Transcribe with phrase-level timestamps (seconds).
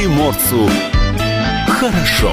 [0.00, 0.66] приморцу
[1.68, 2.32] хорошо.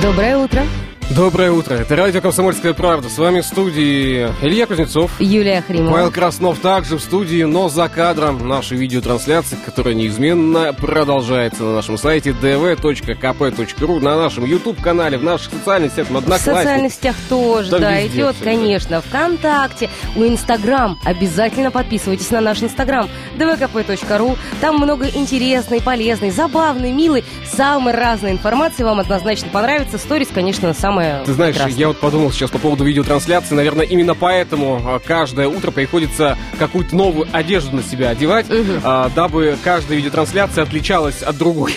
[0.00, 0.62] Доброе утро.
[1.10, 1.74] Доброе утро.
[1.74, 3.10] Это радио «Комсомольская правда».
[3.10, 5.12] С вами в студии Илья Кузнецов.
[5.20, 5.92] Юлия Хримова.
[5.92, 11.98] Павел Краснов также в студии, но за кадром нашей видеотрансляции, которая неизменно продолжается на нашем
[11.98, 17.80] сайте dv.kp.ru, на нашем YouTube-канале, в наших социальных сетях, в В социальных сетях тоже, Там
[17.82, 19.02] да, везде идет, всё, конечно.
[19.02, 20.98] Вконтакте, у Инстаграм.
[21.04, 24.38] Обязательно подписывайтесь на наш Инстаграм dvkp.ru.
[24.62, 28.84] Там много интересной, полезной, забавной, милой, самой разной информации.
[28.84, 29.98] Вам однозначно понравится.
[29.98, 31.80] Сторис, конечно, самое Ты знаешь, прекрасное.
[31.80, 36.94] я вот подумал сейчас по поводу видеотрансляции, наверное, именно поэтому а, каждое утро приходится какую-то
[36.96, 38.46] новую одежду на себя одевать,
[38.84, 41.74] а, дабы каждая видеотрансляция отличалась от другой.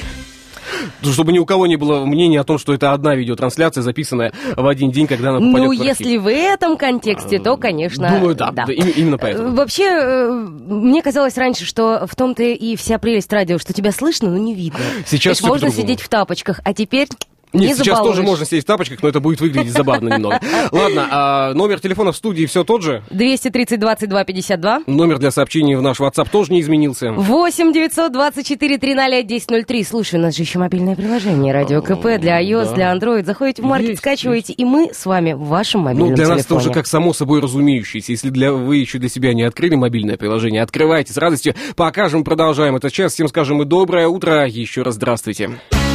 [1.01, 4.33] Ну, Чтобы ни у кого не было мнения о том, что это одна видеотрансляция, записанная
[4.55, 5.99] в один день, когда она попадет Ну, в архив.
[5.99, 9.49] если в этом контексте, то, конечно, Думаю, да, да, им- именно поэтому.
[9.49, 10.29] Э, Вообще, э,
[10.67, 14.53] мне казалось раньше, что в том-то и вся прелесть радио, что тебя слышно, но не
[14.53, 14.79] видно.
[15.05, 15.81] Сейчас То есть можно по-другому.
[15.81, 17.07] сидеть в тапочках, а теперь
[17.53, 18.15] не Нет, сейчас забалуешь.
[18.15, 20.39] тоже можно сидеть в тапочках, но это будет выглядеть забавно немного.
[20.71, 23.03] Ладно, а номер телефона в студии все тот же.
[23.11, 24.81] 230 22 52.
[24.87, 27.11] Номер для сообщений в наш WhatsApp тоже не изменился.
[27.11, 29.83] 8 924 300 1003.
[29.83, 32.73] Слушай, у нас же еще мобильное приложение Радио КП для iOS, да.
[32.75, 33.25] для Android.
[33.25, 36.39] Заходите в маркет, Есть, скачиваете, и мы с вами в вашем мобильном Ну, для нас
[36.39, 36.65] это телефоне.
[36.65, 38.11] уже как само собой разумеющееся.
[38.11, 41.55] Если для вы еще для себя не открыли мобильное приложение, открывайте с радостью.
[41.75, 43.13] Покажем, продолжаем этот час.
[43.13, 44.45] Всем скажем и доброе утро.
[44.47, 45.47] Еще раз здравствуйте.
[45.47, 45.86] Снег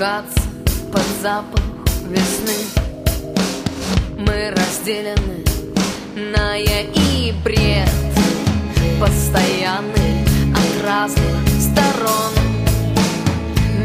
[0.00, 0.40] ругаться
[0.90, 1.60] под запах
[2.08, 2.56] весны.
[4.16, 5.44] Мы разделены
[6.32, 7.90] на я и бред.
[8.98, 10.24] Постоянный
[10.54, 12.32] от разных сторон.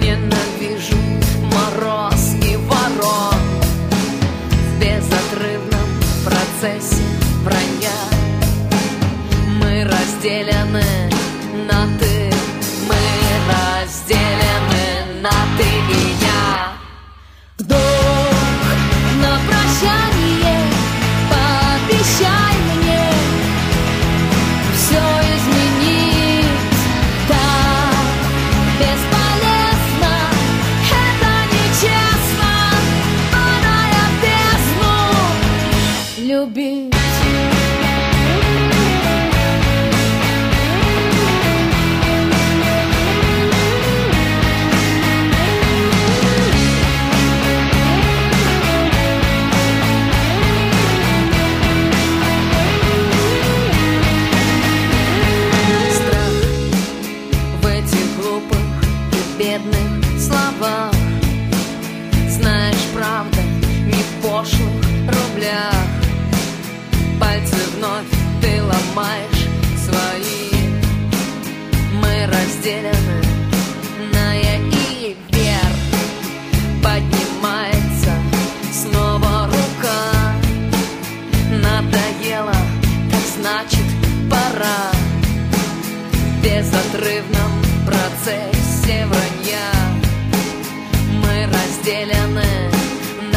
[0.02, 0.96] Ненавижу
[1.54, 3.42] мороз и ворон.
[4.50, 5.90] В безотрывном
[6.24, 7.04] процессе
[7.44, 7.92] вранья
[9.60, 11.10] Мы разделены
[11.68, 12.15] на ты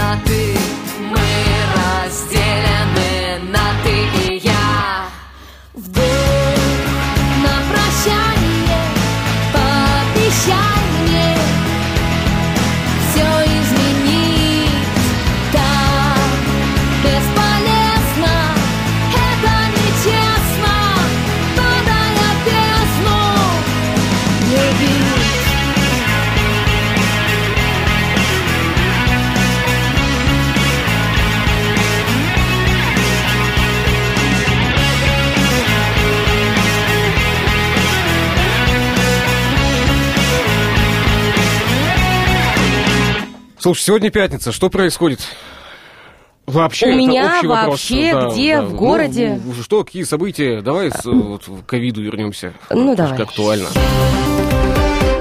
[0.08, 0.56] на ты
[1.10, 1.26] Мы
[1.76, 5.06] разделены на ты и я
[43.68, 44.50] Слушай, сегодня пятница.
[44.50, 45.20] Что происходит?
[46.46, 47.66] Вообще, У меня вопрос.
[47.72, 48.56] вообще Да, где?
[48.56, 48.62] да.
[48.62, 49.38] В городе?
[49.44, 50.62] Ну, что, какие события?
[50.62, 52.54] Давай с, вот, к ковиду вернемся.
[52.70, 53.20] Ну, давай.
[53.20, 53.68] актуально.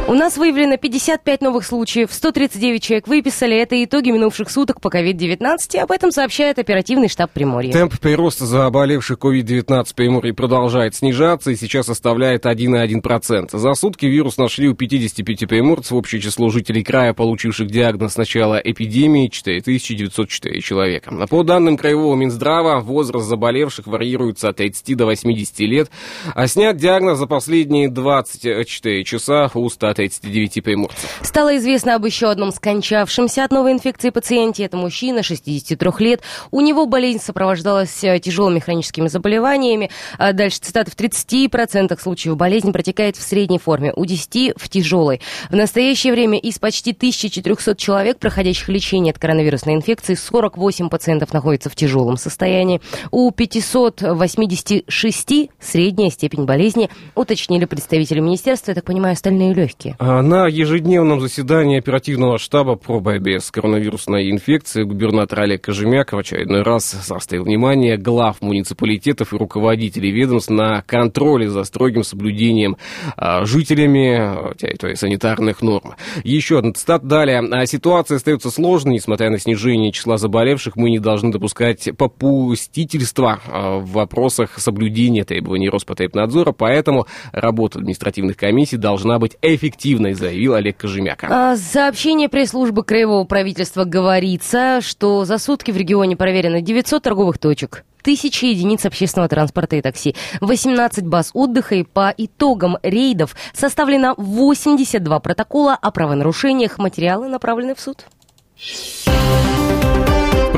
[0.09, 3.57] У нас выявлено 55 новых случаев, 139 человек выписали.
[3.57, 5.79] Это итоги минувших суток по COVID-19.
[5.79, 7.73] Об этом сообщает оперативный штаб Приморья.
[7.73, 13.57] Темп прироста заболевших COVID-19 в Приморье продолжает снижаться и сейчас составляет 1,1%.
[13.57, 15.91] За сутки вирус нашли у 55 приморцев.
[15.91, 21.27] Общее число жителей края, получивших диагноз с начала эпидемии, 4904 человека.
[21.29, 25.91] По данным Краевого Минздрава, возраст заболевших варьируется от 30 до 80 лет,
[26.33, 31.19] а снят диагноз за последние 24 часа у 100 39 приморцев.
[31.23, 34.63] Стало известно об еще одном скончавшемся от новой инфекции пациенте.
[34.63, 36.21] Это мужчина, 63 лет.
[36.51, 39.89] У него болезнь сопровождалась э, тяжелыми хроническими заболеваниями.
[40.19, 40.91] А дальше цитата.
[40.91, 45.19] В 30% случаев болезнь протекает в средней форме, у 10 в тяжелой.
[45.49, 51.71] В настоящее время из почти 1400 человек, проходящих лечение от коронавирусной инфекции, 48 пациентов находятся
[51.71, 52.81] в тяжелом состоянии.
[53.09, 59.95] У 586 средняя степень болезни, уточнили представители министерства, я так понимаю, остальные легкие порядке?
[59.99, 66.17] А, на ежедневном заседании оперативного штаба по борьбе с коронавирусной инфекцией губернатор Олег Кожемяк в
[66.17, 72.77] очередной раз заострил внимание глав муниципалитетов и руководителей ведомств на контроле за строгим соблюдением
[73.15, 75.95] а, жителями а, территории санитарных норм.
[76.23, 77.39] Еще одна цитата далее.
[77.39, 83.91] А ситуация остается сложной, несмотря на снижение числа заболевших, мы не должны допускать попустительства в
[83.91, 91.27] вопросах соблюдения требований Роспотребнадзора, поэтому работа административных комиссий должна быть эффективной эффективной, заявил Олег Кожемяка.
[91.29, 97.83] А, сообщение пресс-службы Краевого правительства говорится, что за сутки в регионе проверено 900 торговых точек
[98.03, 105.19] тысячи единиц общественного транспорта и такси, 18 баз отдыха и по итогам рейдов составлено 82
[105.19, 106.77] протокола о правонарушениях.
[106.77, 108.05] Материалы направлены в суд.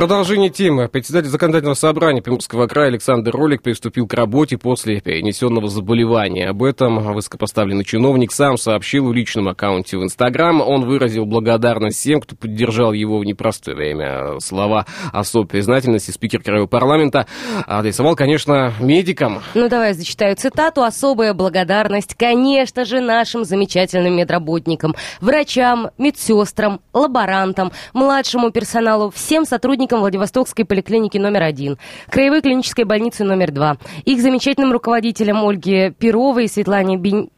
[0.00, 0.88] Продолжение темы.
[0.88, 6.48] Председатель законодательного собрания Приморского края Александр Ролик приступил к работе после перенесенного заболевания.
[6.48, 10.62] Об этом высокопоставленный чиновник сам сообщил в личном аккаунте в Инстаграм.
[10.62, 14.40] Он выразил благодарность всем, кто поддержал его в непростое время.
[14.40, 17.26] Слова особой признательности спикер Краевого парламента
[17.66, 19.42] адресовал, конечно, медикам.
[19.52, 20.82] Ну, давай зачитаю цитату.
[20.82, 30.00] Особая благодарность, конечно же, нашим замечательным медработникам, врачам, медсестрам, лаборантам, младшему персоналу, всем сотрудникам сотрудникам
[30.00, 31.78] Владивостокской поликлиники номер один,
[32.10, 37.30] Краевой клинической больницы номер два, их замечательным руководителям Ольге Перовой и Светлане Бень...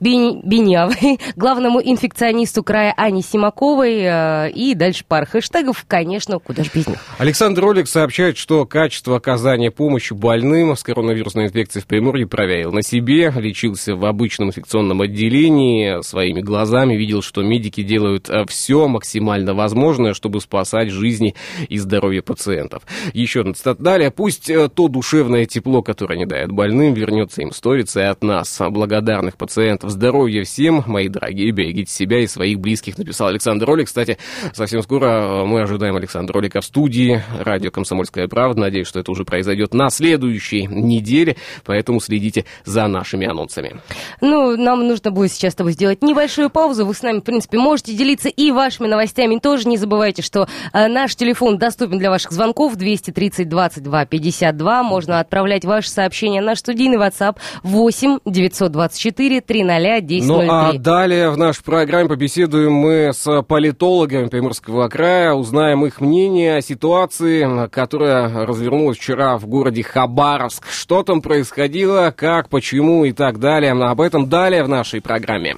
[0.00, 6.86] Бенявой, главному инфекционисту края Ани Симаковой э, и дальше пара хэштегов, конечно, куда же без
[6.86, 6.98] них.
[7.18, 12.82] Александр Ролик сообщает, что качество оказания помощи больным с коронавирусной инфекцией в Приморье проверил на
[12.82, 19.54] себе, лечился в обычном инфекционном отделении, своими глазами видел, что медики делают э, все максимально
[19.54, 21.34] возможное, чтобы спасать жизни
[21.68, 22.82] и здоровье пациентов.
[23.12, 24.10] Еще одна цитата далее.
[24.10, 28.60] Пусть э, то душевное тепло, которое они дают больным, вернется им сториться и от нас,
[28.70, 29.90] благодарных пациентов, пациентов.
[29.90, 33.86] Здоровья всем, мои дорогие, берегите себя и своих близких, написал Александр Ролик.
[33.86, 34.18] Кстати,
[34.52, 38.60] совсем скоро э, мы ожидаем Александра Ролика в студии радио «Комсомольская правда».
[38.60, 43.80] Надеюсь, что это уже произойдет на следующей неделе, поэтому следите за нашими анонсами.
[44.20, 46.84] Ну, нам нужно будет сейчас с тобой сделать небольшую паузу.
[46.84, 49.38] Вы с нами, в принципе, можете делиться и вашими новостями.
[49.38, 54.82] Тоже не забывайте, что э, наш телефон доступен для ваших звонков 230 22 52.
[54.82, 59.53] Можно отправлять ваши сообщения на студийный WhatsApp 8 924 300
[60.00, 66.00] 10 Ну а далее в нашей программе побеседуем мы с политологами Приморского края, узнаем их
[66.00, 70.66] мнение о ситуации, которая развернулась вчера в городе Хабаровск.
[70.70, 73.72] Что там происходило, как, почему и так далее.
[73.72, 75.56] Об этом далее в нашей программе.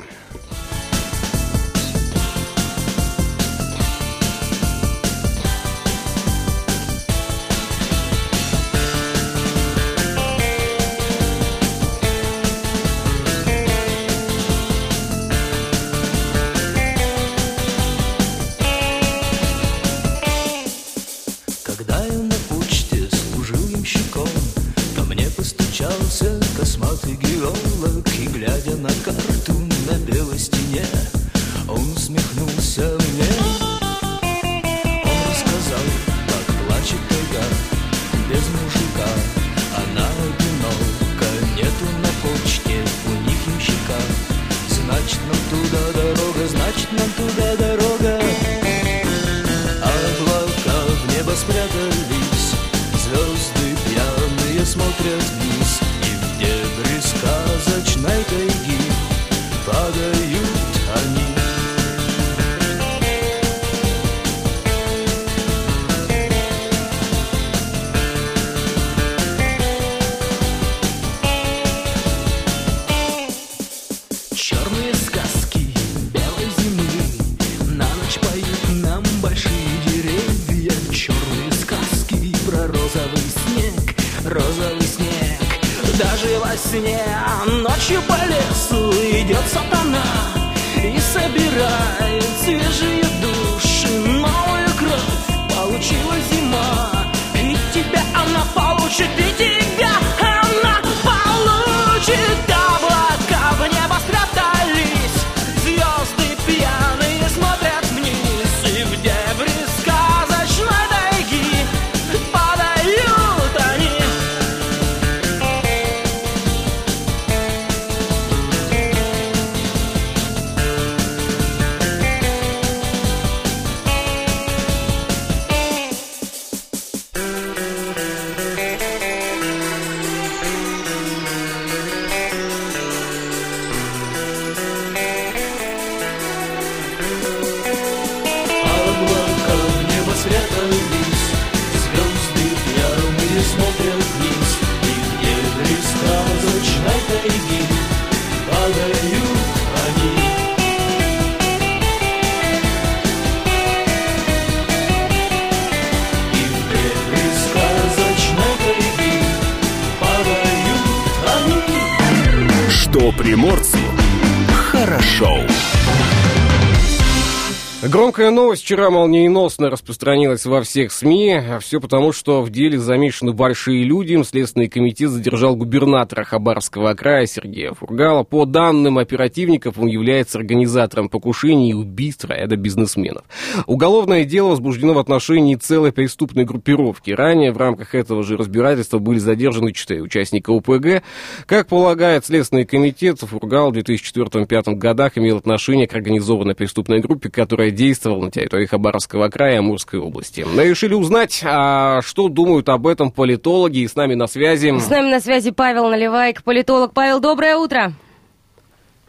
[168.37, 171.35] Громкая новость вчера молниеносно распространилась во всех СМИ.
[171.35, 174.17] А Все потому, что в деле замешаны большие люди.
[174.23, 178.23] Следственный комитет задержал губернатора Хабаровского края Сергея Фургала.
[178.23, 183.25] По данным оперативников, он является организатором покушений и убийств ряда бизнесменов.
[183.67, 187.11] Уголовное дело возбуждено в отношении целой преступной группировки.
[187.11, 191.03] Ранее в рамках этого же разбирательства были задержаны четыре участника УПГ.
[191.45, 197.71] Как полагает Следственный комитет, Фургал в 2004-2005 годах имел отношение к организованной преступной группе, которая
[197.71, 200.47] действовала на территории Хабаровского края и Амурской области.
[200.51, 204.73] Мы решили узнать, а что думают об этом политологи, и с нами на связи...
[204.79, 206.93] С нами на связи Павел Наливайк, политолог.
[206.93, 207.93] Павел, доброе утро.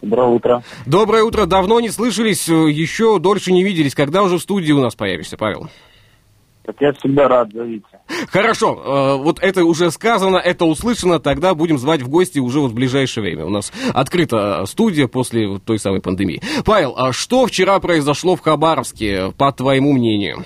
[0.02, 0.64] Доброе утро.
[0.86, 3.96] Доброе утро, давно не слышались, э, еще дольше не виделись.
[3.96, 5.70] Когда уже в студии у нас появишься, Павел?
[6.68, 7.88] Так я всегда рад, зовите.
[8.30, 12.72] Хорошо, э, вот это уже сказано, это услышано, тогда будем звать в гости уже вот
[12.72, 13.46] в ближайшее время.
[13.46, 16.42] У нас открыта студия после той самой пандемии.
[16.66, 20.44] Павел, а что вчера произошло в Хабаровске, по твоему мнению?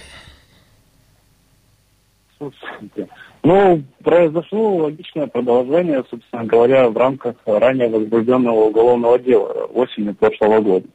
[2.37, 3.09] Слушайте,
[3.41, 10.85] ну, произошло логичное продолжение, собственно говоря, в рамках ранее возбужденного уголовного дела осенью прошлого года.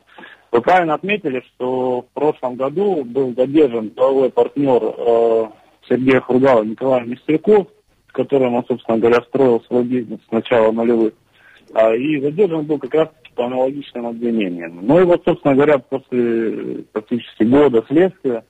[0.56, 5.48] Вы правильно отметили, что в прошлом году был задержан деловой партнер э,
[5.86, 7.66] Сергея Хругала Николай Мистряков,
[8.08, 11.12] с которым он, собственно говоря, строил свой бизнес с начала нулевых.
[11.74, 14.78] А, и задержан был как раз по аналогичным обвинениям.
[14.80, 18.42] Ну и вот, собственно говоря, после практически года следствия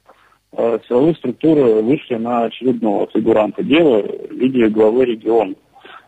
[0.53, 5.57] э, силовые структуры вышли на очередного фигуранта дела виде главы региона.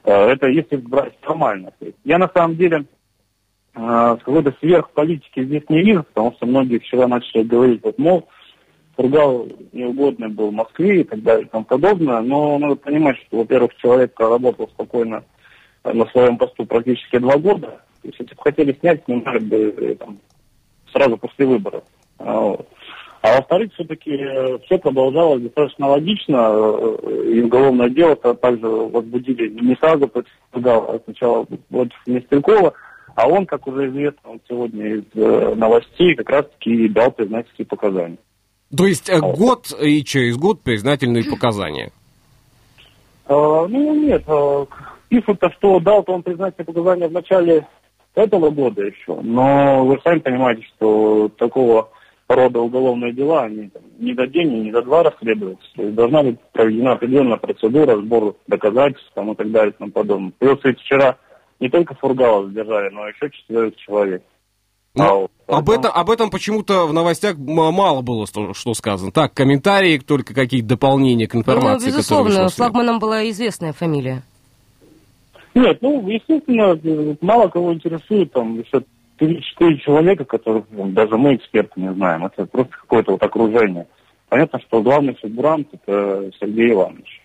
[0.05, 1.73] Э, это если брать формально.
[2.05, 2.85] Я на самом деле
[3.78, 8.28] какой-то сверхполитики здесь не вижу, потому что многие вчера начали говорить, вот, мол,
[8.97, 13.38] Фургал неугодный был в Москве и так далее и тому подобное, но надо понимать, что,
[13.38, 15.23] во-первых, человек работал спокойно
[15.85, 19.56] э, на своем посту практически два года, то есть, если бы хотели снять, снимали бы
[19.56, 20.18] э, там,
[20.92, 21.85] сразу после выборов.
[22.18, 22.56] А.
[23.20, 24.16] А во-вторых, все-таки
[24.64, 30.94] все продолжалось достаточно логично, э, и уголовное дело -то также возбудили не сразу против Фургала,
[30.94, 32.73] а сначала против Нестрелкова,
[33.19, 38.19] а он, как уже известно, он сегодня из э, новостей как раз-таки дал признательские показания.
[38.77, 41.91] То есть э, год и через год признательные показания.
[43.27, 44.67] А, ну, нет, а,
[45.09, 47.67] пишут-то, что дал-то он признательные показания в начале
[48.15, 51.89] этого года еще, но вы сами понимаете, что такого
[52.29, 55.67] рода уголовные дела, они там, ни за день, ни за два расследуются.
[55.75, 59.91] То есть должна быть проведена определенная процедура, сбор доказательств там, и так далее и тому
[59.91, 60.33] подобное.
[60.39, 61.17] Плюс ведь вчера
[61.61, 64.23] не только Фургала задержали, но еще четверых человек.
[64.95, 69.12] Ну, А об, этом, об этом почему-то в новостях мало было что, что сказано.
[69.12, 74.23] Так, комментарии, только какие-то дополнения к Ну, информации, которая безусловно, флагманом была известная фамилия.
[75.55, 76.79] Нет, ну, естественно,
[77.21, 78.85] мало кого интересует там еще
[79.19, 82.27] 3-4 человека, которых ну, даже мы, эксперты, не знаем.
[82.27, 83.87] Это просто какое-то вот окружение.
[84.29, 87.18] Понятно, что главный фигурант это Сергей Иванович.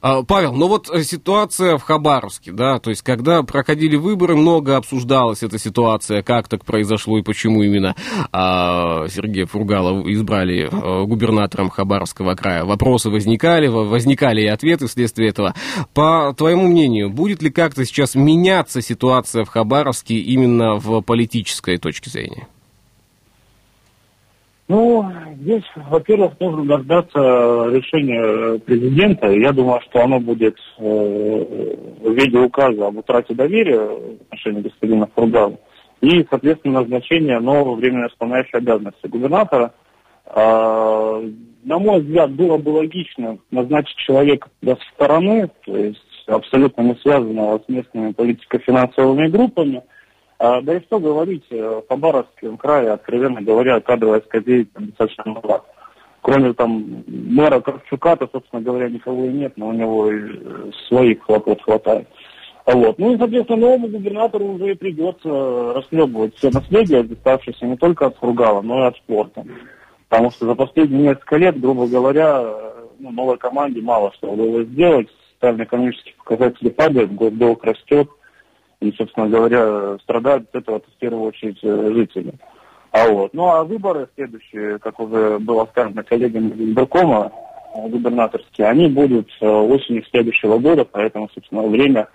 [0.00, 4.76] А, Павел, ну вот э, ситуация в Хабаровске, да, то есть когда проходили выборы, много
[4.76, 7.94] обсуждалась эта ситуация, как так произошло и почему именно
[8.32, 12.64] а, Сергея Фургала избрали а, губернатором Хабаровского края.
[12.64, 15.54] Вопросы возникали, во- возникали и ответы вследствие этого.
[15.94, 22.10] По твоему мнению, будет ли как-то сейчас меняться ситуация в Хабаровске именно в политической точке
[22.10, 22.48] зрения?
[24.68, 25.04] Ну,
[25.40, 29.28] здесь, во-первых, нужно дождаться решения президента.
[29.28, 35.08] Я думаю, что оно будет э, в виде указа об утрате доверия в отношении господина
[35.14, 35.58] Фургала
[36.02, 39.72] и, соответственно, назначение нового временно исполняющего обязанности губернатора.
[40.26, 41.22] А,
[41.64, 47.60] на мой взгляд, было бы логично назначить человека со стороны, то есть абсолютно не связанного
[47.64, 49.82] с местными политико-финансовыми группами.
[50.44, 55.64] А, да и что говорить, э, в Хабаровском крае, откровенно говоря, кадровая там достаточно мала.
[56.20, 61.22] Кроме там мэра Кравчука-то, собственно говоря, никого и нет, но у него и э, своих
[61.22, 62.08] хлопот хватает.
[62.64, 62.98] А Вот.
[62.98, 68.16] Ну и, соответственно, новому губернатору уже и придется расхлебывать все наследие, доставшееся не только от
[68.16, 69.44] Фургала, но и от спорта.
[70.08, 72.42] Потому что за последние несколько лет, грубо говоря,
[72.98, 75.06] ну, новой команде мало что удалось сделать.
[75.34, 78.08] Социально-экономические показатели падают, госдолг растет.
[78.82, 82.34] И, собственно говоря, страдают от этого в первую очередь э, жители.
[82.90, 83.32] А вот.
[83.32, 89.46] Ну а выборы следующие, как уже было сказано коллегами из э, губернаторские, они будут э,
[89.46, 92.08] осенью следующего года, поэтому, собственно, время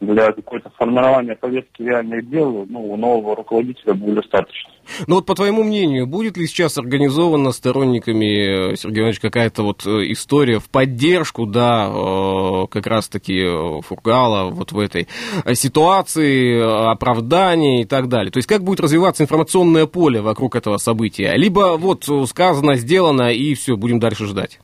[0.00, 4.70] для какой-то формирования повестки реальных дел ну, у нового руководителя будет достаточно.
[5.06, 9.86] Ну вот по твоему мнению, будет ли сейчас организована сторонниками, э, Сергей Иванович, какая-то вот
[9.86, 13.42] э, история в поддержку, да, э, как раз-таки
[13.82, 15.08] Фургала вот в этой
[15.54, 18.30] ситуации, оправдания и так далее?
[18.30, 21.32] То есть как будет развиваться информационное поле вокруг этого события?
[21.36, 24.60] Либо вот сказано, сделано и все, будем дальше ждать?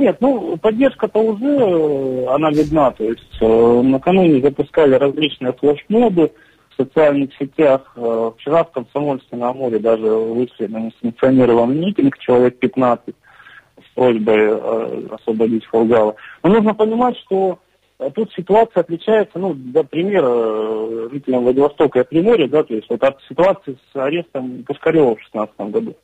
[0.00, 2.90] Нет, ну, поддержка-то уже, э, она видна.
[2.90, 6.32] То есть э, накануне запускали различные флешмобы
[6.70, 7.82] в социальных сетях.
[7.96, 14.38] Э, вчера в Комсомольске на море даже вышли на несанкционированный митинг, человек 15, с просьбой
[14.38, 16.14] э, освободить Фургала.
[16.42, 17.58] Но нужно понимать, что
[17.98, 22.88] э, тут ситуация отличается, ну, для примера, э, жителям Владивостока и Приморья, да, то есть
[22.88, 25.94] вот от ситуации с арестом Пушкарева в 2016 году.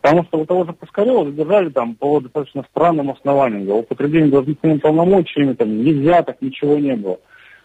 [0.00, 3.66] Потому что у того же Пускарева задержали там по достаточно странным основаниям.
[3.66, 7.18] За употребление должностными полномочиями, там, нельзя, так ничего не было.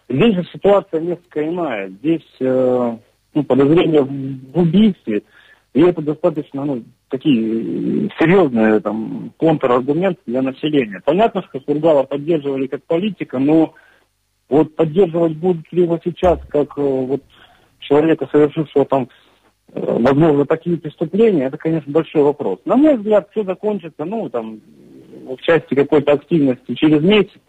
[0.09, 1.89] Здесь же ситуация несколько иная.
[1.89, 2.97] Здесь э,
[3.35, 5.23] ну, подозрения в убийстве,
[5.73, 11.01] и это достаточно, ну, такие серьезные там контраргументы для населения.
[11.05, 13.75] Понятно, что Сургала поддерживали как политика, но
[14.49, 17.21] вот поддерживать будут ли его сейчас как э, вот
[17.79, 19.22] человека, совершившего там Э,
[19.73, 22.59] возможно, такие преступления, это, конечно, большой вопрос.
[22.65, 24.61] На мой взгляд, все закончится, ну, там,
[25.25, 27.39] в части какой-то активности через месяц,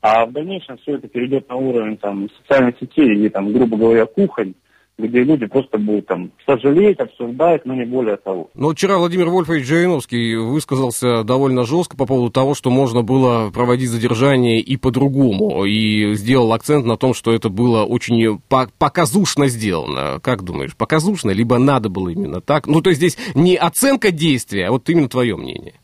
[0.00, 4.06] а в дальнейшем все это перейдет на уровень там, социальной сети или, там, грубо говоря,
[4.06, 4.54] кухонь,
[4.96, 8.50] где люди просто будут там сожалеть, обсуждать, но не более того.
[8.54, 13.90] Но вчера Владимир Вольфович Жириновский высказался довольно жестко по поводу того, что можно было проводить
[13.90, 18.40] задержание и по-другому, и сделал акцент на том, что это было очень
[18.78, 20.20] показушно сделано.
[20.22, 22.66] Как думаешь, показушно, либо надо было именно так?
[22.66, 25.74] Ну, то есть здесь не оценка действия, а вот именно твое мнение.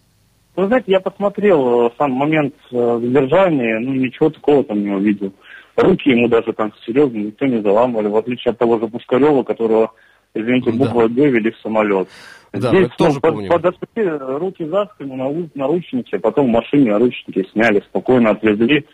[0.56, 5.32] Вы знаете, я посмотрел э, сам момент э, задержания, ну, ничего такого там не увидел.
[5.76, 9.92] Руки ему даже там серьезно никто не заламывали, в отличие от того же Пускарева, которого,
[10.35, 11.14] извините, буквой да.
[11.14, 12.09] Г вели в самолет.
[12.52, 17.80] Да, Здесь тоже под, подошли руки за спину, на, наручники, потом в машине наручники сняли,
[17.88, 18.85] спокойно отвезли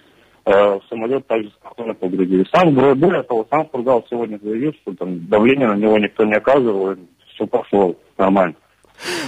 [0.45, 2.47] э, в самолет, также спокойно погрузили.
[2.53, 6.97] Сам, более того, сам Фургал сегодня заявил, что там давление на него никто не оказывал,
[7.35, 8.55] все пошло нормально.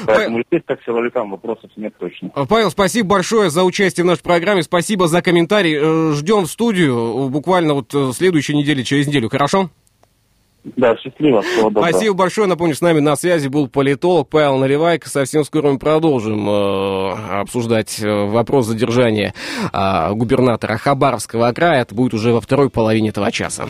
[0.06, 2.30] Поэтому здесь как силовикам вопросов нет точно.
[2.48, 5.76] Павел, спасибо большое за участие в нашей программе, спасибо за комментарий.
[5.76, 9.70] Э, ждем в студию буквально вот э, следующей неделе, через неделю, хорошо?
[10.76, 11.42] Да, счастливо.
[11.42, 11.88] Всего доброго.
[11.88, 12.46] Спасибо большое.
[12.46, 15.08] Напомню, с нами на связи был политолог Павел Наливайко.
[15.08, 19.34] Совсем скоро мы продолжим э, обсуждать э, вопрос задержания
[19.72, 21.82] э, губернатора Хабаровского края.
[21.82, 23.66] Это будет уже во второй половине этого часа.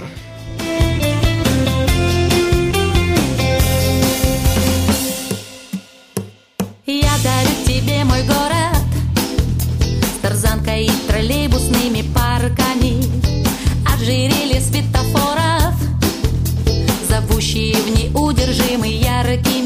[17.59, 19.58] Зовущие в неудержимый яркий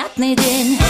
[0.00, 0.89] приятный день.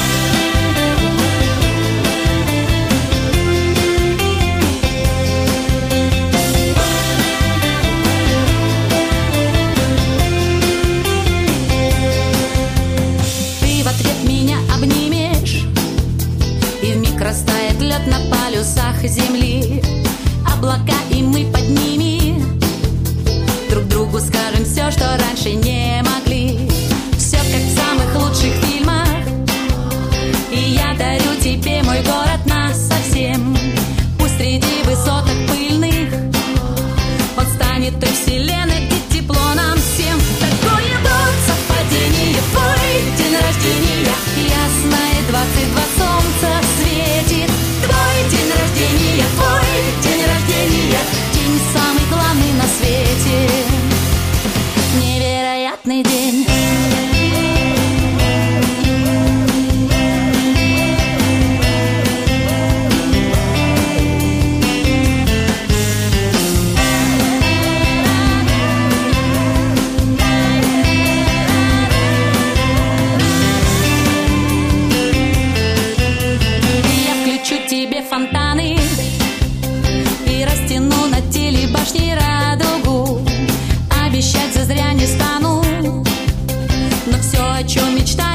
[87.60, 88.29] О чем мечтаешь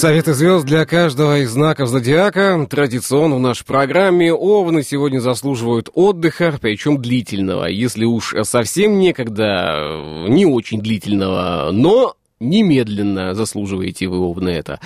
[0.00, 2.66] Советы звезд для каждого из знаков зодиака.
[2.70, 7.66] Традиционно в нашей программе Овны сегодня заслуживают отдыха, причем длительного.
[7.66, 14.80] Если уж совсем некогда, не очень длительного, но немедленно заслуживаете вы овны это.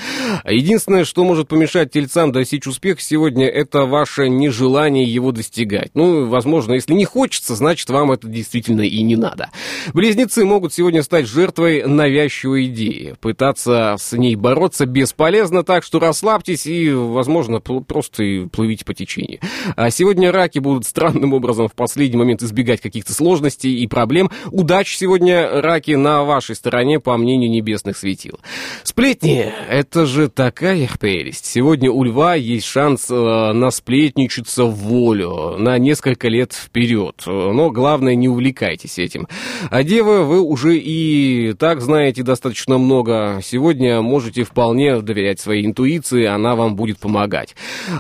[0.45, 5.93] Единственное, что может помешать тельцам достичь успеха сегодня, это ваше нежелание его достигать.
[5.95, 9.51] Ну, возможно, если не хочется, значит, вам это действительно и не надо.
[9.93, 13.14] Близнецы могут сегодня стать жертвой навязчивой идеи.
[13.21, 19.38] Пытаться с ней бороться бесполезно, так что расслабьтесь и, возможно, просто плывите по течению.
[19.77, 24.31] А сегодня раки будут странным образом в последний момент избегать каких-то сложностей и проблем.
[24.51, 28.38] Удачи сегодня, раки, на вашей стороне, по мнению небесных светил.
[28.83, 31.46] Сплетни— это же такая прелесть.
[31.46, 37.22] Сегодня у льва есть шанс э, насплетничаться в волю на несколько лет вперед.
[37.26, 39.28] Но главное, не увлекайтесь этим.
[39.70, 43.40] А девы, вы уже и так знаете достаточно много.
[43.42, 47.54] Сегодня можете вполне доверять своей интуиции, она вам будет помогать.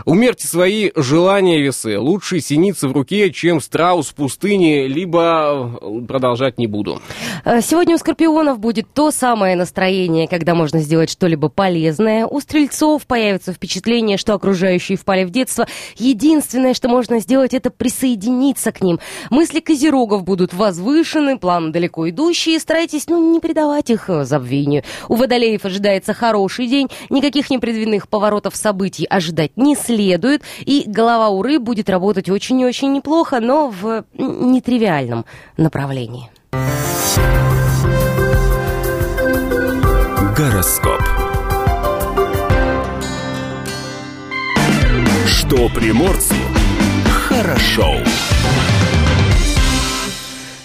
[0.04, 1.98] Умерьте свои желания весы.
[1.98, 7.00] Лучше синицы в руке, чем страус в пустыне, либо э, продолжать не буду.
[7.44, 12.26] Э, Сегодня у скорпионов будет то самое настроение, когда можно сделать что-либо полезное.
[12.26, 15.66] У стрельцов появится впечатление, что окружающие впали в детство.
[15.96, 19.00] Единственное, что можно сделать, это присоединиться к ним.
[19.30, 22.58] Мысли козерогов будут возвышены, планы далеко идущие.
[22.60, 24.82] Старайтесь, ну, не придавать их э, забвению.
[25.08, 26.88] У водолеев ожидается хороший день.
[27.10, 30.42] Никаких непредвиденных поворотов событий ожидать не следует.
[30.60, 35.24] И голова у рыб будет работать очень и очень неплохо, но в нетривиальном
[35.56, 36.30] направлении.
[40.36, 41.00] Гороскоп.
[45.28, 46.34] Что приморцу
[47.28, 48.02] хорошо.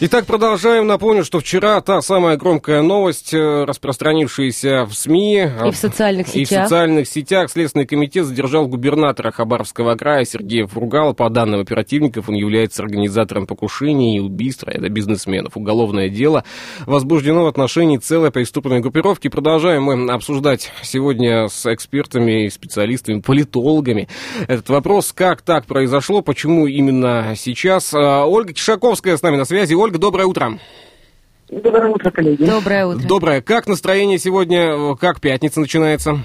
[0.01, 0.87] Итак, продолжаем.
[0.87, 5.49] Напомню, что вчера та самая громкая новость, э, распространившаяся в СМИ.
[5.65, 6.63] И в социальных И в сетях.
[6.63, 11.11] социальных сетях Следственный комитет задержал губернатора Хабаровского края Сергея Фургала.
[11.11, 15.57] По данным оперативников, он является организатором покушений и убийств ряда бизнесменов.
[15.57, 16.45] Уголовное дело
[16.85, 19.27] возбуждено в отношении целой преступной группировки.
[19.27, 24.07] Продолжаем мы обсуждать сегодня с экспертами, специалистами, политологами
[24.47, 25.11] этот вопрос.
[25.11, 27.93] Как так произошло, почему именно сейчас?
[27.93, 29.73] А, Ольга Кишаковская с нами на связи.
[29.73, 30.59] Ольга, доброе утро.
[31.49, 32.43] Доброе утро, коллеги.
[32.43, 33.07] Доброе утро.
[33.07, 33.41] Доброе.
[33.41, 34.95] Как настроение сегодня?
[34.95, 36.23] Как пятница начинается?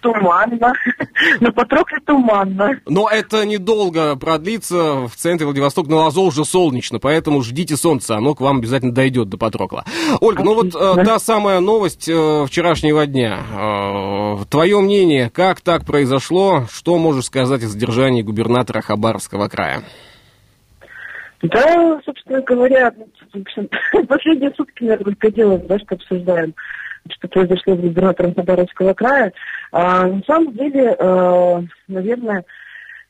[0.00, 0.72] Туманно.
[1.40, 2.80] На Патрохе туманно.
[2.86, 5.08] Но это недолго продлится.
[5.08, 9.28] В центре Владивосток на Лазо уже солнечно, поэтому ждите солнца, оно к вам обязательно дойдет
[9.28, 9.84] до Патрокла.
[10.20, 13.40] Ольга, ну вот э, та самая новость э, вчерашнего дня.
[13.50, 16.66] Э, твое мнение, как так произошло?
[16.70, 19.82] Что можешь сказать о задержании губернатора Хабаровского края?
[21.50, 23.68] Да, собственно говоря, ну, в общем,
[24.06, 26.54] последние сутки, наверное, только делаем, да, что обсуждаем,
[27.10, 29.32] что произошло с губернатором Хабаровского края.
[29.72, 32.44] А, на самом деле, э, наверное,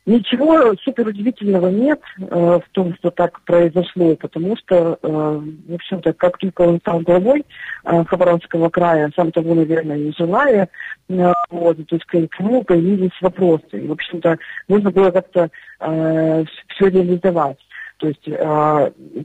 [0.06, 6.12] Ничего супер удивительного нет э, в том, что так произошло, потому что, э, в общем-то,
[6.12, 7.44] как только он стал главой
[7.84, 10.68] э, Хабаровского края, сам того, наверное, не желая,
[11.08, 13.64] э, вот, то есть к, нему появились вопросы.
[13.72, 17.58] И, в общем-то, нужно было как-то э, все реализовать.
[17.98, 18.34] То есть, э,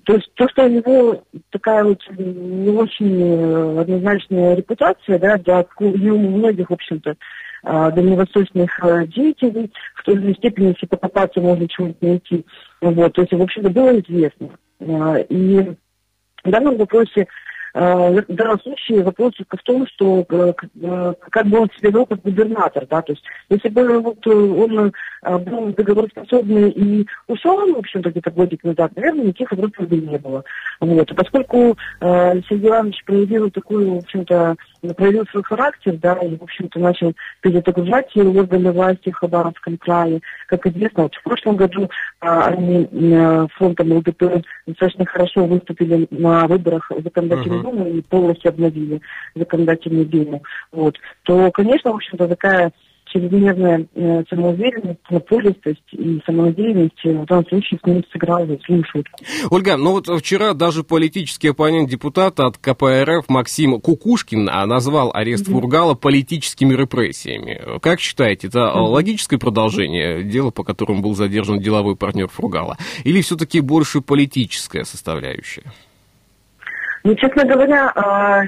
[0.06, 5.66] то есть то, что у него такая вот не очень э, однозначная репутация, да, для
[6.14, 11.68] у многих, в общем-то, э, дальневосточных э, деятелей, в той же степени, если покопаться, можно
[11.68, 12.46] чего-нибудь найти.
[12.80, 14.50] Вот, то есть, в общем-то, было известно.
[14.80, 15.76] Э, и
[16.44, 17.28] в данном вопросе
[17.74, 22.22] э, случае вопрос только в том, что э, э, как бы он себя вел как
[22.22, 24.92] губернатор, да, то есть если бы вот он
[25.24, 30.44] был договороспособный и ушел, в общем-то, где-то годик назад, наверное, никаких вопросов бы не было.
[30.80, 31.12] Вот.
[31.12, 34.56] И поскольку Сергей Иванович проявил такую, в общем-то,
[34.96, 40.66] проявил свой характер, да, и, в общем-то, начал перезагружать органы власти в Хабаровском крае, как
[40.68, 41.90] известно, вот в прошлом году
[42.20, 49.02] а, они э, фронтом ЛДПР достаточно хорошо выступили на выборах законодательной думы и полностью обновили
[49.36, 50.44] законодательную думу.
[50.72, 50.98] Вот.
[51.24, 52.72] То, конечно, в общем-то, такая
[53.12, 59.20] чрезмерная э, самоуверенность, напористость и самонадеянность э, в данном случае с ним сыграла злую шутку.
[59.50, 65.48] Ольга, ну вот вчера даже политический оппонент депутата от КПРФ Максим Кукушкин а, назвал арест
[65.48, 67.62] Фургала политическими репрессиями.
[67.82, 72.78] Как считаете, это логическое продолжение дела, по которому был задержан деловой партнер Фургала?
[73.04, 75.64] Или все-таки больше политическая составляющая?
[77.04, 78.44] Ну, честно говоря, а,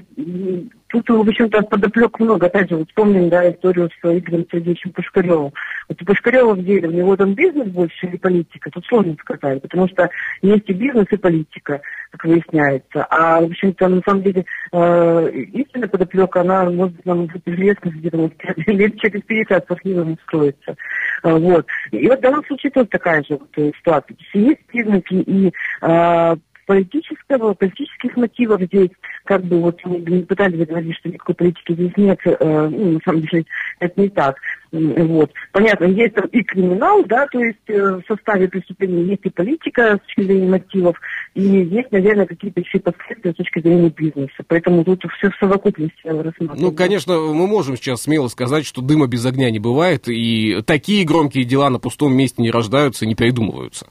[0.93, 2.45] тут, в общем-то, подоплек много.
[2.45, 5.51] Опять же, вот вспомним, да, историю с Игорем Сергеевичем Пушкаревым.
[5.89, 9.61] Вот у Пушкарева в деле, у него там бизнес больше или политика, тут сложно сказать,
[9.61, 10.09] потому что
[10.43, 13.05] есть и бизнес, и политика, как выясняется.
[13.09, 18.17] А, в общем-то, на самом деле, э, истинная подоплека, она может нам будет известна где-то
[18.17, 18.33] вот,
[18.67, 20.75] лет через 50 с архивами скроется.
[21.23, 21.65] А, Вот.
[21.91, 24.15] И вот в данном случае тоже такая же вот, э, ситуация.
[24.33, 26.35] Есть признаки и а,
[26.73, 28.89] политического, политических мотивов здесь,
[29.25, 32.99] как бы вот мы не пытались говорить, что никакой политики здесь нет, э, ну, на
[33.05, 33.45] самом деле
[33.79, 34.37] это не так.
[34.71, 35.31] Вот.
[35.51, 39.97] Понятно, есть там и криминал, да, то есть э, в составе преступления есть и политика
[39.97, 40.95] с точки зрения мотивов,
[41.35, 44.43] и есть, наверное, какие-то еще последствия с точки зрения бизнеса.
[44.47, 46.59] Поэтому тут все в совокупности я рассматриваю.
[46.59, 51.05] Ну, конечно, мы можем сейчас смело сказать, что дыма без огня не бывает, и такие
[51.05, 53.85] громкие дела на пустом месте не рождаются, не придумываются.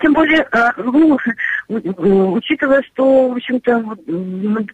[0.00, 1.18] Тем более, а, ну,
[1.70, 3.96] учитывая, что, в общем-то,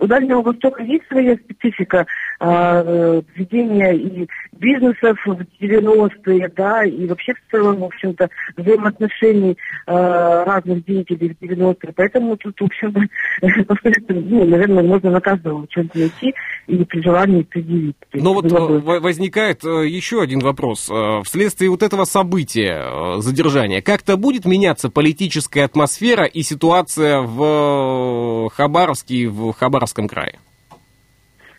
[0.01, 2.07] у Дальнего Востока есть своя специфика
[2.41, 9.59] а, э, ведения и бизнесов в 90-е, да, и вообще в целом, в общем-то, взаимоотношений
[9.87, 11.93] а, разных деятелей в 90-е.
[11.95, 13.01] Поэтому тут, в общем-то,
[14.09, 16.35] ну, наверное, можно на каждого что-нибудь найти
[16.67, 17.97] и при желании предъявить.
[18.15, 20.91] Но вот э, во- возникает э, еще один вопрос.
[20.91, 28.47] Э, Вследствие вот этого события, э, задержания, как-то будет меняться политическая атмосфера и ситуация в
[28.47, 30.39] э, Хабаровске и в Хабаровском крае?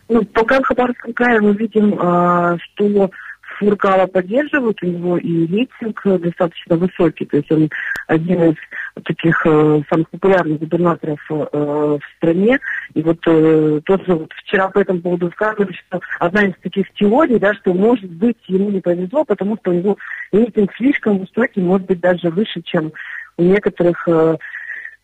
[0.08, 3.10] Ну, пока в Хабаровском крае мы видим, а, что
[3.58, 7.68] Фуркала поддерживают, у него и рейтинг достаточно высокий, то есть он
[8.06, 8.56] один из
[9.04, 12.58] таких э, самых популярных губернаторов э, в стране.
[12.94, 17.38] И вот э, тоже вот вчера по этому поводу сказали, что одна из таких теорий,
[17.38, 19.98] да, что может быть ему не повезло, потому что у него
[20.32, 22.92] рейтинг слишком высокий, может быть даже выше, чем
[23.36, 24.08] у некоторых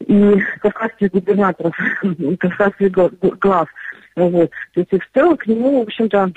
[0.07, 1.75] и кавказских губернаторов,
[2.41, 3.69] кавказских гла- глав.
[4.17, 4.51] Вот.
[4.75, 6.33] То есть в целом к нему, в общем-то,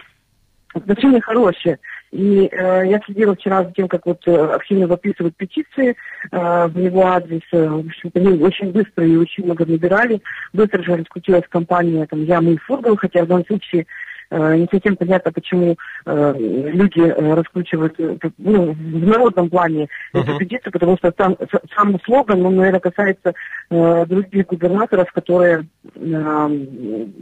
[0.73, 1.79] отношения хорошие.
[2.11, 5.95] И э, я следила вчера за тем, как вот э, активно выписывают петиции
[6.31, 7.41] э, в его адрес.
[7.51, 10.21] Э, в общем-то, они очень быстро и очень много набирали.
[10.53, 13.87] Быстро же раскрутилась компания там, «Ямы и Фургал», хотя в данном случае
[14.31, 20.37] не совсем понятно, почему э, люди э, раскручивают э, ну, в народном плане эту Мгм.
[20.37, 21.37] петицию, потому что сам,
[21.75, 23.33] сам слоган, он, наверное, касается
[23.69, 26.49] э, других губернаторов, которые, э,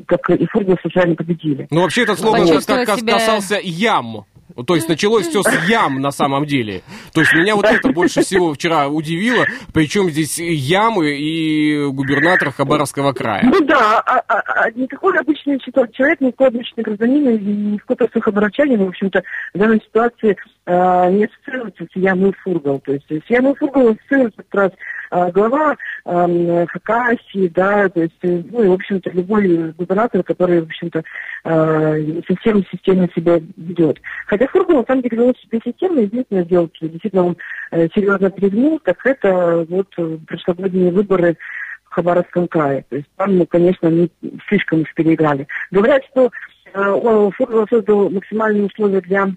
[0.07, 1.67] как и Фургал, случайно победили.
[1.69, 2.61] Ну, вообще этот слоган как-
[2.99, 4.25] себя- касался ям.
[4.63, 6.81] То есть началось все с ям на самом деле.
[7.13, 9.45] То есть меня вот это больше всего вчера удивило.
[9.73, 13.43] Причем здесь ямы и губернатор Хабаровского края.
[13.43, 18.89] Ну да, а, а- а никакой обычный человек, никакой обычный гражданин никакой простой хабаровчанин, в
[18.89, 22.79] общем-то, в данной ситуации э, не ассоциируется с Ямой Фургал.
[22.79, 24.71] То есть с Ямой Фургал ассоциируется как раз
[25.11, 30.65] глава э, Хакасии, да, то есть, э, ну и, в общем-то, любой губернатор, который, в
[30.65, 31.03] общем-то,
[31.43, 33.99] э, не совсем системно себя ведет.
[34.27, 37.37] Хотя Фургал, на самом деле, вел себя системно, единственное дело, что действительно он
[37.71, 41.37] э, серьезно перегнул, так это вот э, прошлогодние выборы
[41.85, 42.85] в Хабаровском крае.
[42.89, 44.11] То есть там, ну, конечно, они
[44.47, 45.47] слишком их переиграли.
[45.71, 46.31] Говорят, что
[46.73, 49.27] э, Фургал создал максимальные условия для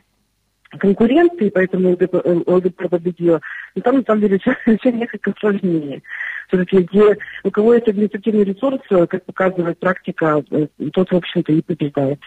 [0.70, 2.14] конкуренты, и поэтому ЛДП,
[2.46, 3.40] ЛДПР победила.
[3.74, 4.38] Но там, на самом деле,
[4.78, 6.02] все, несколько сложнее.
[6.48, 11.52] Все-таки, где у кого есть административный ресурс, э, как показывает практика, э, тот, в общем-то,
[11.52, 12.20] и побеждает.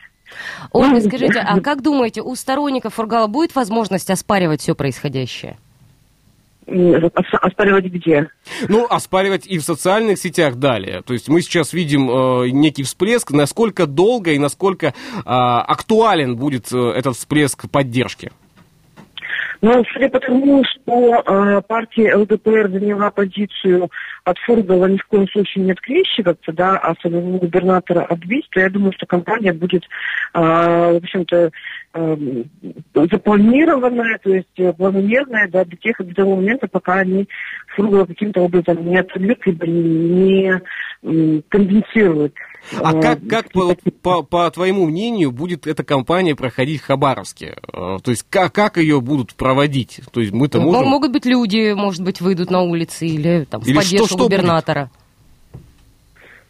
[0.71, 5.57] Ольга, скажите, а как думаете, у сторонников Фургала будет возможность оспаривать все происходящее?
[6.67, 8.29] Оспаривать где?
[8.69, 11.01] Ну, оспаривать и в социальных сетях далее.
[11.01, 14.93] То есть мы сейчас видим э, некий всплеск, насколько долго и насколько
[15.25, 18.31] а, актуален будет э, этот всплеск поддержки.
[19.63, 23.91] Ну, судя по тому, что э, партия ЛДПР заняла позицию
[24.23, 28.71] от Фургала ни в коем случае не открещиваться, да, а самого губернатора отбить, то я
[28.71, 29.83] думаю, что компания будет,
[30.33, 31.51] э, в общем-то,
[31.93, 32.17] э,
[32.95, 37.29] запланированная, то есть э, планомерная, да, до тех до того момента, пока они
[37.75, 40.59] Фургала каким-то образом не отобьют, либо не
[41.03, 42.33] м, компенсируют.
[42.79, 47.57] А как, как по, по, по твоему мнению, будет эта кампания проходить в Хабаровске?
[47.73, 49.99] Э, То есть как, как ее будут проводить?
[50.11, 50.87] То есть мы-то Ну, можем...
[50.89, 54.17] Могут быть люди, может быть, выйдут на улицы или там, в Или что- поддержку что
[54.17, 54.27] будет?
[54.29, 54.89] губернатора.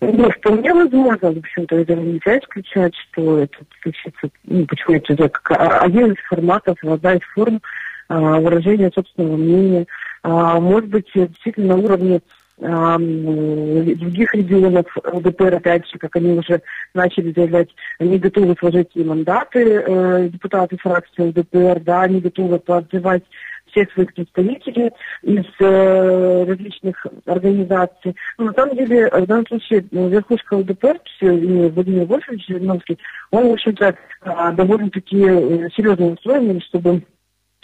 [0.02, 5.52] Ну, вполне возможно, в общем-то, это нельзя исключать, что это случится, ну, почему это как
[5.52, 7.62] а- один из форматов, одна из форм
[8.10, 9.86] а, выражения собственного мнения.
[10.24, 12.22] А, может быть, действительно на уровне
[12.62, 16.62] других регионов ЛДПР, опять же, как они уже
[16.94, 17.70] начали заявлять,
[18.00, 23.24] они готовы сложить и мандаты, э, депутаты фракции ЛДПР, да, они готовы поотзывать
[23.72, 24.92] всех своих представителей
[25.24, 28.16] из э, различных организаций.
[28.38, 33.00] Но на самом деле, в данном случае, ну, верхушка ЛДПР, Владимир Вольфович Жириновский,
[33.32, 37.04] он, в общем-то, а, довольно-таки э, серьезно настроен, чтобы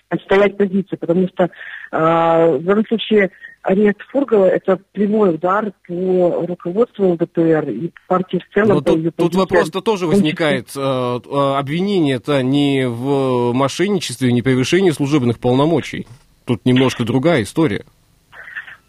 [0.10, 1.50] отстоять позиции, потому что
[1.92, 3.32] а, в данном случае
[3.64, 8.76] арест Фургала– это прямой удар по руководству ЛДПР и партии в целом.
[8.76, 9.42] Но по ее тут, тут позициям.
[9.42, 10.70] вопрос-то тоже возникает.
[10.76, 16.08] Э, э, Обвинение-то не в мошенничестве, не превышении служебных полномочий.
[16.46, 17.86] Тут немножко другая история.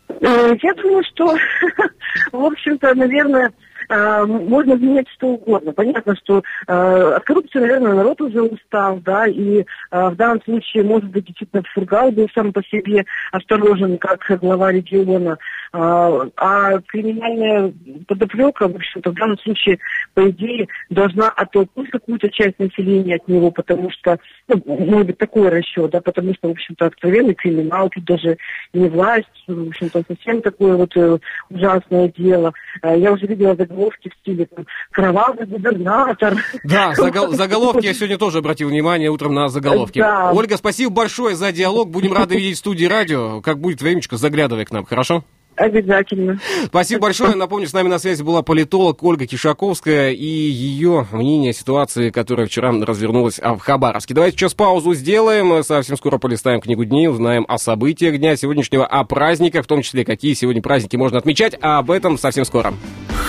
[0.08, 1.36] Э, Я думаю, что,
[2.32, 3.52] в общем-то, наверное,
[3.88, 5.72] э, можно обвинять что угодно.
[5.72, 10.84] Понятно, что э, от коррупции, наверное, народ уже устал, да, и э, в данном случае,
[10.84, 15.38] может быть, действительно Фургал был сам по себе осторожен, как глава региона,
[15.72, 17.72] а, а криминальная
[18.06, 19.78] подоплека, в общем-то, в данном случае,
[20.14, 25.48] по идее, должна оттолкнуть какую-то часть населения от него, потому что, ну, может быть, такой
[25.48, 28.38] расчет, да, потому что, в общем-то, откровенный криминал, тут даже
[28.72, 31.18] не власть, в общем-то, совсем такое вот э,
[31.50, 32.52] ужасное дело.
[32.82, 36.34] Э, Я уже видела заголовки в стиле там, «Кровавый губернатор».
[36.64, 39.98] Да, загол- заголовки я сегодня тоже обратил внимание утром на заголовки.
[39.98, 40.32] Да.
[40.32, 41.90] Ольга, спасибо большое за диалог.
[41.90, 43.40] Будем рады видеть в студии радио.
[43.40, 45.24] Как будет времечко, заглядывай к нам, хорошо?
[45.58, 46.38] Обязательно.
[46.66, 47.34] Спасибо большое.
[47.34, 52.46] Напомню, с нами на связи была политолог Ольга Кишаковская и ее мнение о ситуации, которая
[52.46, 54.14] вчера развернулась в Хабаровске.
[54.14, 55.64] Давайте сейчас паузу сделаем.
[55.64, 60.04] Совсем скоро полистаем книгу дней, узнаем о событиях дня сегодняшнего, о праздниках, в том числе,
[60.04, 61.56] какие сегодня праздники можно отмечать.
[61.60, 62.72] А об этом совсем скоро.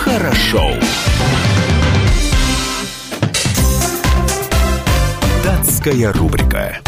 [0.04, 0.70] Хорошо.
[5.44, 6.80] Датская рубрика.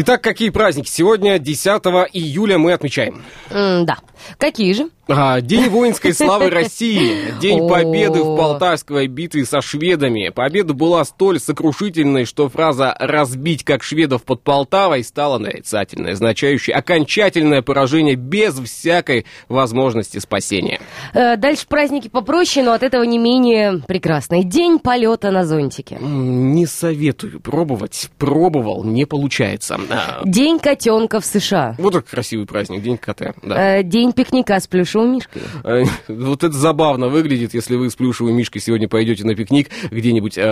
[0.00, 0.88] Итак, какие праздники?
[0.88, 1.82] Сегодня, 10
[2.12, 3.24] июля, мы отмечаем.
[3.50, 3.98] М, да.
[4.38, 4.88] Какие же?
[5.10, 10.28] А, День воинской славы России, День победы в Полтавской битве со шведами.
[10.28, 17.62] Победа была столь сокрушительной, что фраза «разбить как шведов под Полтавой» стала нарицательной, означающей окончательное
[17.62, 20.78] поражение без всякой возможности спасения.
[21.14, 24.44] Э, Дальше праздники попроще, но от этого не менее прекрасный.
[24.44, 25.96] День полета на зонтике.
[26.00, 28.10] Не советую пробовать.
[28.18, 29.80] Пробовал, не получается.
[29.90, 31.76] А, День котенка в США.
[31.78, 33.32] Вот это красивый праздник, День кота.
[33.42, 33.78] Да.
[33.78, 35.42] Э, День пикника с плюшевым мишкой.
[35.64, 40.38] Э, Вот это забавно выглядит, если вы с плюшевой мишкой сегодня пойдете на пикник где-нибудь
[40.38, 40.42] э,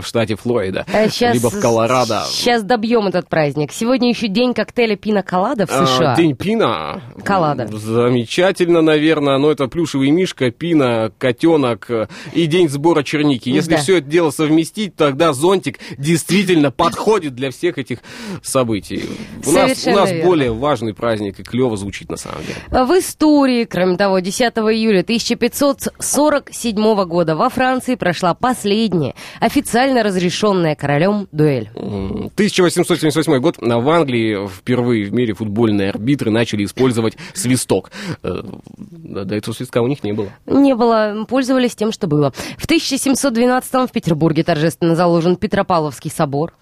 [0.00, 2.24] в штате Флорида, Э, щас- либо в Колорадо.
[2.28, 3.72] Сейчас добьем этот праздник.
[3.72, 6.14] Сегодня еще день коктейля пина колада в А, США.
[6.16, 7.00] День пина.
[7.24, 7.66] Коллада.
[7.68, 9.38] Замечательно, наверное.
[9.38, 13.48] Но это плюшевый мишка, пина, котенок э, и день сбора черники.
[13.48, 13.76] Если Да.
[13.78, 18.00] все это дело совместить, тогда зонтик действительно подходит для всех этих
[18.42, 19.04] событий.
[19.46, 20.24] У нас, у нас верно.
[20.26, 22.56] более важный праздник и клево звучит на самом деле.
[22.70, 22.74] В
[23.06, 31.70] истории, кроме того, 10 июля 1547 года во Франции прошла последняя официально разрешенная королем дуэль.
[31.74, 33.56] М, 1878 год.
[33.58, 37.90] В Англии впервые в мире футбольные арбитры начали использовать свисток.
[38.22, 38.42] Э,
[38.76, 40.30] до этого свистка у них не было.
[40.46, 42.32] Не было, пользовались тем, что было.
[42.58, 46.52] В 1712 в Петербурге торжественно заложен Петропавловский собор.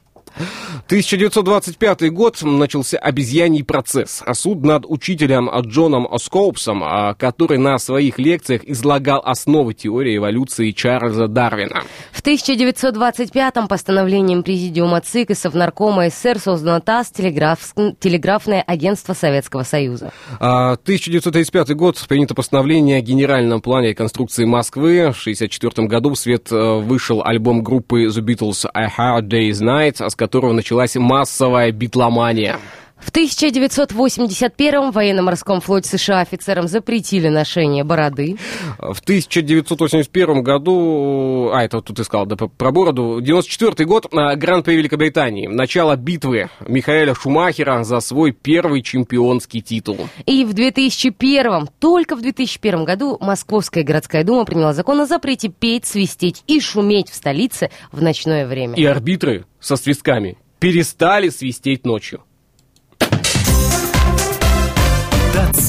[0.86, 4.22] 1925 год начался обезьяний процесс.
[4.26, 10.72] А суд над учителем Джоном Скоупсом, а, который на своих лекциях излагал основы теории эволюции
[10.72, 11.82] Чарльза Дарвина.
[12.12, 20.12] В 1925-м постановлением Президиума ЦИК и Совнаркома СССР создано ТАСС, телеграф, телеграфное агентство Советского Союза.
[20.40, 25.12] А, 1935 год принято постановление о генеральном плане реконструкции Москвы.
[25.12, 30.04] В 1964 году в свет э, вышел альбом группы The Beatles «A Hard Day's Night»,
[30.24, 32.58] которого началась массовая битломания.
[33.04, 38.38] В 1981-м в военно-морском флоте США офицерам запретили ношение бороды.
[38.78, 44.76] В 1981 году, а, это вот тут искал, да, про бороду, 94 год, а, Гран-при
[44.76, 49.98] Великобритании, начало битвы Михаэля Шумахера за свой первый чемпионский титул.
[50.24, 55.84] И в 2001-м, только в 2001 году, Московская городская дума приняла закон о запрете петь,
[55.84, 58.76] свистеть и шуметь в столице в ночное время.
[58.76, 62.22] И арбитры со свистками перестали свистеть ночью.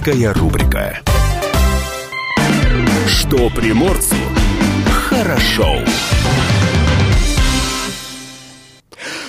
[0.05, 0.99] Датская рубрика.
[3.07, 4.15] Что приморцу
[4.87, 5.79] хорошо.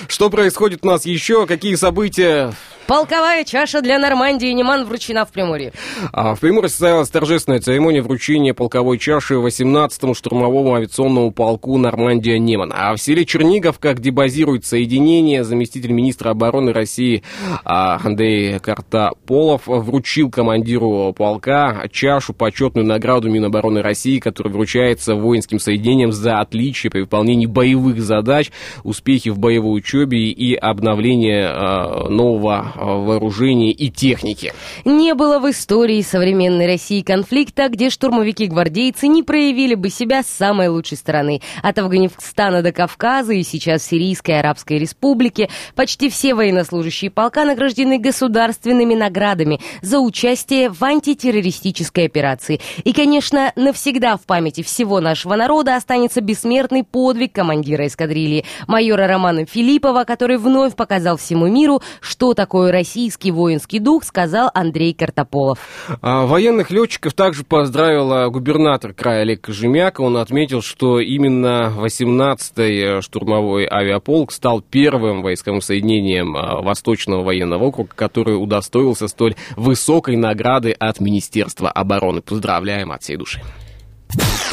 [0.07, 1.47] Что происходит у нас еще?
[1.47, 2.53] Какие события?
[2.87, 5.73] Полковая чаша для Нормандии Неман вручена в Приморье.
[6.13, 12.71] А в Приморье состоялась торжественная церемония вручения полковой чаши 18-му штурмовому авиационному полку Нормандия Неман.
[12.73, 17.23] А в селе Черниговка, где базирует соединение, заместитель министра обороны России
[17.65, 26.13] а, Андрей Картополов вручил командиру полка чашу, почетную награду Минобороны России, которая вручается воинским соединениям
[26.13, 28.49] за отличие при выполнении боевых задач,
[28.85, 34.53] успехи в боевой учебе и обновление а, нового вооружения и техники.
[34.85, 40.67] Не было в истории современной России конфликта, где штурмовики-гвардейцы не проявили бы себя с самой
[40.69, 41.41] лучшей стороны.
[41.61, 48.95] От Афганистана до Кавказа и сейчас Сирийской Арабской Республики почти все военнослужащие полка награждены государственными
[48.95, 52.59] наградами за участие в антитеррористической операции.
[52.83, 59.45] И, конечно, навсегда в памяти всего нашего народа останется бессмертный подвиг командира эскадрильи майора Романа
[59.45, 65.59] Филиппова, который вновь показал всему миру, что такое российский воинский дух, сказал Андрей Картополов.
[66.01, 69.99] А, военных летчиков также поздравила губернатор края Олег Кожемяк.
[69.99, 77.91] Он отметил, что именно 18-й штурмовой авиаполк стал первым войсковым соединением а, Восточного военного округа,
[77.95, 82.21] который удостоился столь высокой награды от Министерства обороны.
[82.21, 83.41] Поздравляем от всей души.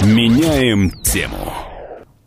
[0.03, 1.74] Меняем тему.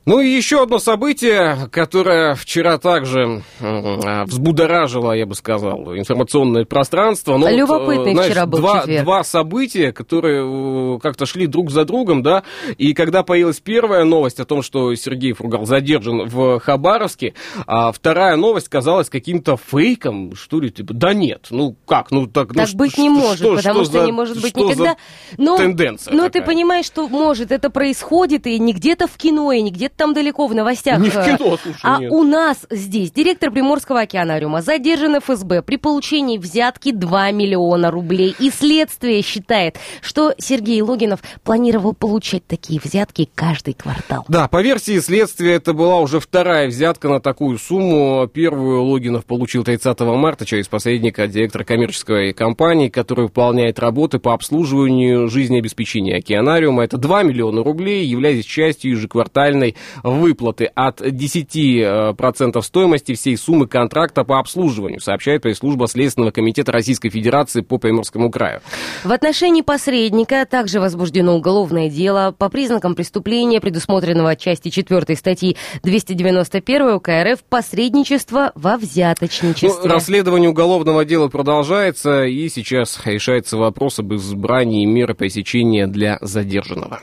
[0.08, 7.36] Ну и еще одно событие, которое вчера также э, взбудоражило, я бы сказал, информационное пространство.
[7.36, 9.03] Но Любопытный вот, знаешь, вчера был два, четверг.
[9.03, 12.43] два события, которые э, как-то шли друг за другом, да,
[12.78, 17.34] и когда появилась первая новость о том, что Сергей Фругал задержан в Хабаровске,
[17.66, 22.53] а вторая новость казалась каким-то фейком, что ли, типа, да нет, ну как, ну так...
[22.53, 24.95] ну, Так что- быть не что- может, потому что, за- не может быть что никогда.
[25.38, 26.45] Но, тенденция но ты такая?
[26.47, 30.48] понимаешь, что может это происходит и не где-то в кино, и не где-то там далеко
[30.48, 31.00] в новостях.
[31.00, 32.12] Не в э, кино, слушай, А нет.
[32.12, 38.36] у нас здесь директор Приморского океанариума задержан ФСБ при получении взятки 2 миллиона рублей.
[38.39, 44.24] И следствие считает, что Сергей Логинов планировал получать такие взятки каждый квартал.
[44.28, 48.28] Да, по версии следствия, это была уже вторая взятка на такую сумму.
[48.28, 55.28] Первую Логинов получил 30 марта через посредника директора коммерческой компании, который выполняет работы по обслуживанию
[55.28, 56.84] жизнеобеспечения океанариума.
[56.84, 64.39] Это 2 миллиона рублей, являясь частью ежеквартальной выплаты от 10% стоимости всей суммы контракта по
[64.39, 68.61] обслуживанию, сообщает пресс-служба Следственного комитета Российской Федерации по Приморскому краю.
[69.03, 76.95] В отношении посредника также возбуждено уголовное дело по признакам преступления, предусмотренного части 4 статьи 291
[76.95, 79.69] УК РФ «Посредничество во взяточничестве».
[79.83, 86.99] Ну, расследование уголовного дела продолжается, и сейчас решается вопрос об избрании меры пресечения для задержанного.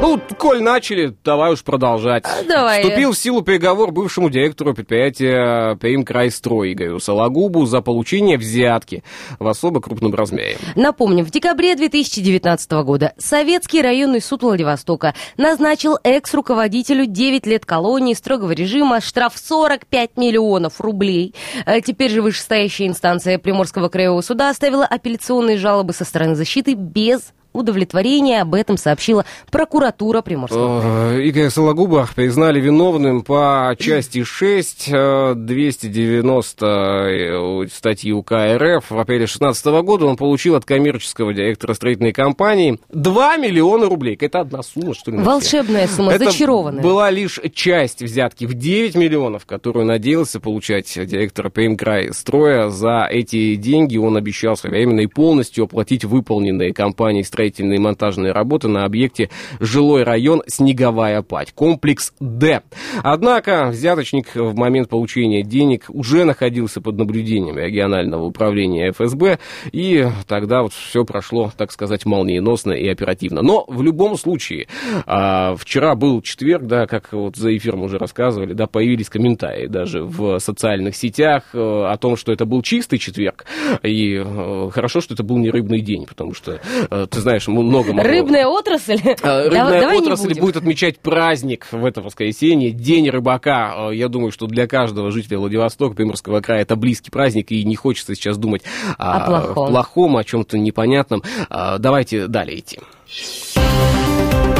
[0.00, 2.24] Ну, коль начали, давай уж продолжать.
[2.48, 2.82] давай.
[2.82, 9.02] Вступил в силу приговор бывшему директору предприятия «Примкрайстрой» Игорю Сологубу за получение взятки
[9.40, 10.56] в особо крупном размере.
[10.76, 18.52] Напомним, в декабре 2019 года Советский районный суд Владивостока назначил экс-руководителю 9 лет колонии строгого
[18.52, 21.34] режима штраф 45 миллионов рублей.
[21.66, 27.32] Э, Теперь же вышестоящая инстанция Приморского краевого суда оставила апелляционные жалобы со стороны защиты без
[27.58, 28.42] удовлетворения.
[28.42, 31.18] Об этом сообщила прокуратура Приморского края.
[31.18, 38.90] Э, Игоря Сологуба признали виновным по части 6, э, 290 э, статьи УК РФ.
[38.90, 44.16] В апреле 2016 года он получил от коммерческого директора строительной компании 2 миллиона рублей.
[44.20, 45.18] Это одна сумма, что ли?
[45.18, 46.82] Волшебная сумма, Это зачарованная.
[46.82, 52.68] была лишь часть взятки в 9 миллионов, которую надеялся получать директор Пеймкрай строя.
[52.68, 58.68] За эти деньги он обещал своевременно и полностью оплатить выполненные компанией строительные и монтажные работы
[58.68, 59.30] на объекте
[59.60, 62.62] жилой район Снеговая Пать, комплекс Д.
[63.02, 69.38] Однако взяточник в момент получения денег уже находился под наблюдением регионального управления ФСБ,
[69.72, 73.42] и тогда вот все прошло, так сказать, молниеносно и оперативно.
[73.42, 74.68] Но в любом случае,
[75.06, 80.02] а, вчера был четверг, да, как вот за эфиром уже рассказывали, да, появились комментарии даже
[80.02, 83.44] в социальных сетях э, о том, что это был чистый четверг,
[83.82, 87.92] и э, хорошо, что это был не рыбный день, потому что, э, ты знаешь, много
[87.92, 88.98] могло- Рыбная отрасль?
[89.22, 93.88] а, Рыбная давай отрасль будет отмечать праздник в это воскресенье, День рыбака.
[93.88, 97.76] А, Я думаю, что для каждого жителя Владивостока, Приморского края, это близкий праздник, и не
[97.76, 98.62] хочется сейчас думать
[98.98, 99.68] О плохом.
[99.70, 101.22] плохом, о чем-то непонятном.
[101.50, 102.78] А, Давайте далее идти.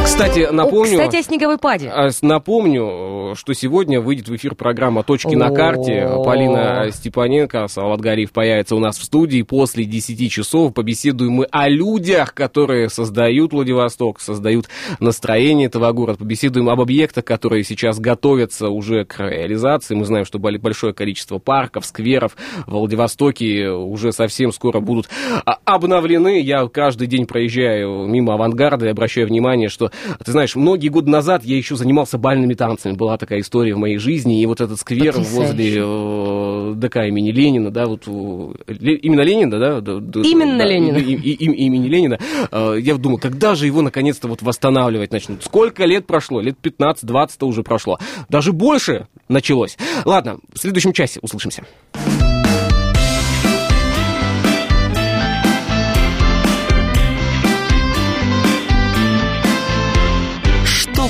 [0.09, 0.99] Кстати, О, напомню...
[0.99, 1.91] Кстати, о снеговой паде.
[1.91, 6.07] А, Напомню, что сегодня выйдет в эфир программа «Точки на карте».
[6.07, 6.25] О.
[6.25, 9.43] Полина Степаненко, Салават Гариев появится у нас в студии.
[9.43, 16.19] После 10 часов побеседуем мы о людях, которые создают Владивосток, создают настроение этого города.
[16.19, 19.95] Побеседуем об объектах, которые сейчас готовятся уже к реализации.
[19.95, 22.35] Мы знаем, что большое количество парков, скверов
[22.67, 25.09] в Владивостоке уже совсем скоро будут
[25.45, 26.41] а, обновлены.
[26.41, 29.93] Я каждый день проезжаю мимо авангарда и обращаю внимание, что,
[30.25, 32.93] ты знаешь, многие годы назад я еще занимался бальными танцами.
[32.95, 34.41] Была такая история в моей жизни.
[34.41, 35.37] И вот этот сквер Потрясающе.
[35.49, 38.11] возле э, ДК имени Ленина, да, вот э,
[39.03, 39.79] именно Ленина, да?
[39.79, 40.97] Именно да, Ленина.
[40.97, 42.19] и- и- и- имени Ленина.
[42.51, 45.43] Э, Я думал, когда же его наконец-то вот восстанавливать начнут?
[45.45, 46.41] Сколько лет прошло?
[46.41, 47.99] Лет 15-20 уже прошло.
[48.29, 49.77] Даже больше началось.
[50.05, 51.65] Ладно, в следующем часе услышимся.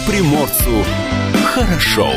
[0.08, 0.84] Приморцу
[1.44, 2.10] хорошо.